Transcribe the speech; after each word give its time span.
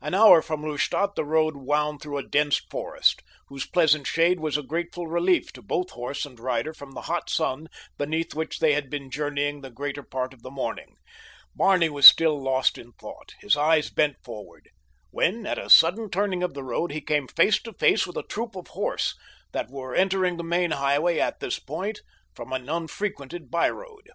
An 0.00 0.14
hour 0.14 0.40
from 0.40 0.62
Lustadt 0.62 1.16
the 1.16 1.24
road 1.26 1.54
wound 1.54 2.00
through 2.00 2.16
a 2.16 2.26
dense 2.26 2.56
forest, 2.70 3.20
whose 3.48 3.66
pleasant 3.66 4.06
shade 4.06 4.40
was 4.40 4.56
a 4.56 4.62
grateful 4.62 5.06
relief 5.06 5.52
to 5.52 5.60
both 5.60 5.90
horse 5.90 6.24
and 6.24 6.40
rider 6.40 6.72
from 6.72 6.92
the 6.92 7.02
hot 7.12 7.28
sun 7.28 7.66
beneath 7.98 8.34
which 8.34 8.60
they 8.60 8.72
had 8.72 8.88
been 8.88 9.10
journeying 9.10 9.60
the 9.60 9.68
greater 9.68 10.02
part 10.02 10.32
of 10.32 10.42
the 10.42 10.50
morning. 10.50 10.96
Barney 11.54 11.90
was 11.90 12.06
still 12.06 12.42
lost 12.42 12.78
in 12.78 12.92
thought, 12.92 13.34
his 13.40 13.54
eyes 13.54 13.90
bent 13.90 14.16
forward, 14.24 14.70
when 15.10 15.44
at 15.46 15.58
a 15.58 15.68
sudden 15.68 16.08
turning 16.08 16.42
of 16.42 16.54
the 16.54 16.64
road 16.64 16.90
he 16.90 17.02
came 17.02 17.28
face 17.28 17.60
to 17.60 17.74
face 17.74 18.06
with 18.06 18.16
a 18.16 18.22
troop 18.22 18.56
of 18.56 18.68
horse 18.68 19.14
that 19.52 19.68
were 19.70 19.94
entering 19.94 20.38
the 20.38 20.42
main 20.42 20.70
highway 20.70 21.18
at 21.18 21.38
this 21.40 21.58
point 21.58 22.00
from 22.34 22.54
an 22.54 22.66
unfrequented 22.70 23.50
byroad. 23.50 24.08